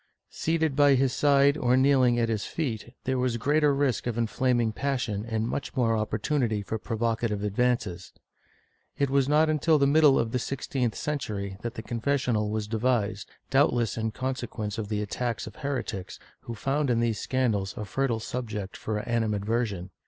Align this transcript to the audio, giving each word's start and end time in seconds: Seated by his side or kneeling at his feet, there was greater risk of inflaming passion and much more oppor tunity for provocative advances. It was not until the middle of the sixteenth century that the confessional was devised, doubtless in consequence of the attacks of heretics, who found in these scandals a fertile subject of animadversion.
Seated 0.31 0.75
by 0.75 0.95
his 0.95 1.13
side 1.13 1.55
or 1.57 1.77
kneeling 1.77 2.17
at 2.17 2.27
his 2.27 2.45
feet, 2.47 2.95
there 3.03 3.19
was 3.19 3.37
greater 3.37 3.71
risk 3.71 4.07
of 4.07 4.17
inflaming 4.17 4.71
passion 4.71 5.23
and 5.23 5.47
much 5.47 5.75
more 5.77 5.93
oppor 5.93 6.17
tunity 6.17 6.65
for 6.65 6.79
provocative 6.79 7.43
advances. 7.43 8.11
It 8.97 9.11
was 9.11 9.29
not 9.29 9.47
until 9.47 9.77
the 9.77 9.85
middle 9.85 10.17
of 10.17 10.31
the 10.31 10.39
sixteenth 10.39 10.95
century 10.95 11.55
that 11.61 11.75
the 11.75 11.83
confessional 11.83 12.49
was 12.49 12.67
devised, 12.67 13.29
doubtless 13.51 13.95
in 13.95 14.09
consequence 14.09 14.79
of 14.79 14.89
the 14.89 15.03
attacks 15.03 15.45
of 15.45 15.57
heretics, 15.57 16.17
who 16.39 16.55
found 16.55 16.89
in 16.89 16.99
these 16.99 17.19
scandals 17.19 17.77
a 17.77 17.85
fertile 17.85 18.19
subject 18.19 18.77
of 18.87 19.03
animadversion. 19.07 19.91